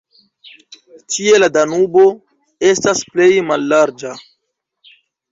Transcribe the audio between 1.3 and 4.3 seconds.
la Danubo estas plej mallarĝa.